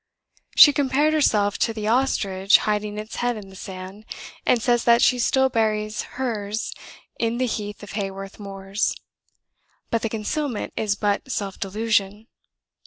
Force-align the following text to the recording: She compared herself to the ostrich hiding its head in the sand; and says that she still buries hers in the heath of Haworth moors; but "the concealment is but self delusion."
She 0.55 0.73
compared 0.73 1.13
herself 1.13 1.59
to 1.59 1.73
the 1.75 1.87
ostrich 1.87 2.57
hiding 2.57 2.97
its 2.97 3.17
head 3.17 3.37
in 3.37 3.49
the 3.51 3.55
sand; 3.55 4.05
and 4.47 4.59
says 4.59 4.83
that 4.85 4.99
she 5.03 5.19
still 5.19 5.47
buries 5.47 6.01
hers 6.17 6.73
in 7.19 7.37
the 7.37 7.45
heath 7.45 7.83
of 7.83 7.91
Haworth 7.91 8.39
moors; 8.39 8.95
but 9.91 10.01
"the 10.01 10.09
concealment 10.09 10.73
is 10.75 10.95
but 10.95 11.31
self 11.31 11.59
delusion." 11.59 12.25